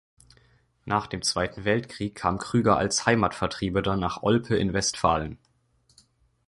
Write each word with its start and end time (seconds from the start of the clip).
Nach 0.85 1.05
dem 1.05 1.21
Zweiten 1.21 1.63
Weltkrieg 1.63 2.15
kam 2.15 2.39
Krüger 2.39 2.75
als 2.75 3.05
Heimatvertriebener 3.05 3.97
nach 3.97 4.23
Olpe 4.23 4.55
in 4.55 4.73
Westfalen. 4.73 5.37